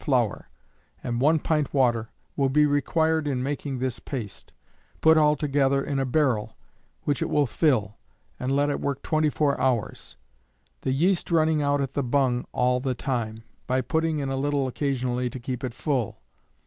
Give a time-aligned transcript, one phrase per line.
[0.03, 0.49] flour,
[1.03, 4.51] and 1 pint water will be required in making this paste,
[4.99, 6.57] put altogether in a barrel,
[7.03, 7.97] which it will fill,
[8.39, 10.17] and let it work 24 hours
[10.81, 14.65] the yeast running out at the bung all the time, by putting in a little
[14.65, 16.17] occasionally to keep it full.